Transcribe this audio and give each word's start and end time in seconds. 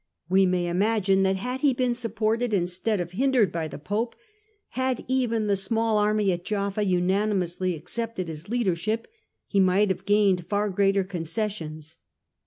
We 0.27 0.47
may 0.47 0.65
imagine 0.65 1.21
that 1.21 1.35
had 1.35 1.61
he 1.61 1.73
been 1.75 1.93
supported 1.93 2.55
instead 2.55 2.99
of 2.99 3.11
hindered 3.11 3.51
by 3.51 3.67
the 3.67 3.77
Pope, 3.77 4.15
had 4.69 5.05
even 5.07 5.45
the 5.45 5.55
small 5.55 5.99
army 5.99 6.31
at 6.31 6.43
Jaffa 6.43 6.81
unanimously 6.81 7.75
accepted 7.75 8.27
his 8.27 8.49
leadership, 8.49 9.07
he 9.45 9.59
might 9.59 9.89
have 9.89 10.05
gained 10.07 10.47
far 10.47 10.71
greater 10.71 11.03
con 11.03 11.21
cessions. 11.25 11.97